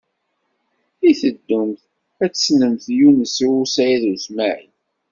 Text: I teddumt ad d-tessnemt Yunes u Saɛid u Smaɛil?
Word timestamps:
I 1.07 1.11
teddumt 1.19 1.81
ad 2.23 2.29
d-tessnemt 2.31 2.85
Yunes 2.97 3.37
u 3.49 3.51
Saɛid 3.73 4.03
u 4.11 4.13
Smaɛil? 4.25 4.73